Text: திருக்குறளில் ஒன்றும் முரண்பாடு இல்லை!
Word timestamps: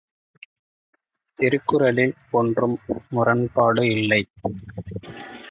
திருக்குறளில் 1.37 2.15
ஒன்றும் 2.31 2.75
முரண்பாடு 3.11 3.85
இல்லை! 3.95 4.21